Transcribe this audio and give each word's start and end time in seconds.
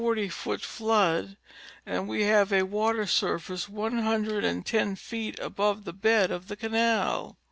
this 0.01 0.07
a 0.07 0.07
40 0.07 0.29
foot 0.29 0.61
flood 0.61 1.37
and 1.85 2.07
we 2.07 2.23
have 2.23 2.51
a 2.51 2.63
water 2.63 3.05
surface 3.05 3.69
one 3.69 3.99
hundred 3.99 4.43
and 4.43 4.65
ten 4.65 4.95
feet 4.95 5.37
above 5.39 5.85
the 5.85 5.93
bed 5.93 6.31
of 6.31 6.47
the 6.47 6.55
canal. 6.55 7.37